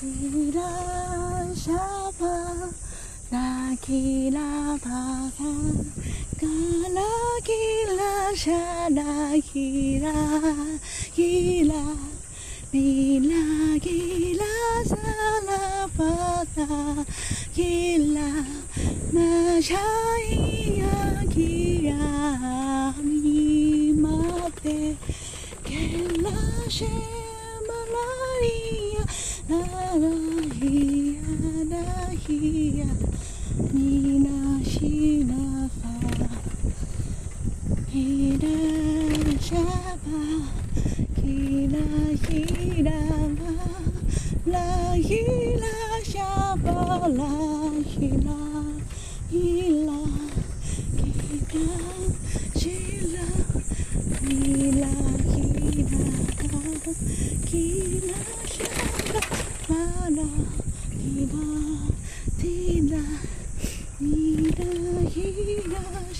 [0.00, 1.54] 길어잡아
[3.30, 5.30] 나 길어봐가
[6.40, 7.00] 가나
[7.44, 10.10] 길어샤나 길어
[11.14, 11.72] 길어
[12.74, 15.50] 밀라 길어사나
[15.96, 17.04] 바다
[17.54, 18.20] 길라
[19.12, 20.90] 마샤이야
[21.30, 24.96] 기야 미마테
[25.62, 26.88] 겔라셰
[27.68, 28.73] 말라이
[32.26, 32.86] hiya
[34.70, 35.92] shina fa
[37.92, 38.54] hina
[39.48, 40.20] shaba
[41.18, 41.84] kila
[42.24, 42.96] hina
[43.36, 43.52] ma
[44.52, 44.66] la
[45.08, 45.74] hila
[46.12, 46.78] shaba
[47.18, 47.32] la
[47.92, 48.38] hila
[49.30, 50.00] hila
[50.96, 52.03] kila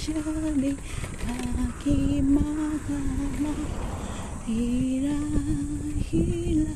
[0.05, 0.51] きがら
[4.45, 5.09] ひら
[6.03, 6.13] ひ
[6.61, 6.69] ら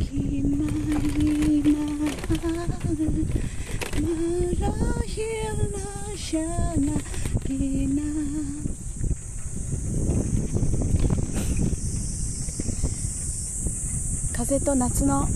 [0.00, 1.74] 気まいま
[3.94, 4.08] る
[4.58, 6.96] まひらしゃなな
[14.32, 15.26] 風と夏の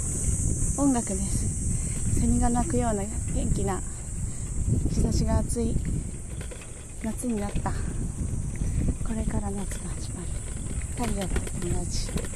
[0.78, 3.02] 音楽ですセミが鳴くような
[3.34, 3.82] 元気な
[4.88, 5.76] 日差しが暑い
[7.04, 7.70] 夏になった。
[7.70, 10.28] これから夏が始まる。
[10.96, 12.33] 太陽と同じ。